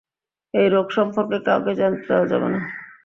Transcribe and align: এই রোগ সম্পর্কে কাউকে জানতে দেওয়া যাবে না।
এই 0.53 0.67
রোগ 0.69 0.87
সম্পর্কে 0.97 1.37
কাউকে 1.47 1.71
জানতে 1.79 2.03
দেওয়া 2.07 2.25
যাবে 2.31 2.47
না। 2.53 2.59